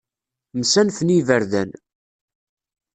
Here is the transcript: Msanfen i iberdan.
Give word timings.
Msanfen 0.59 1.09
i 1.15 1.15
iberdan. 1.19 1.69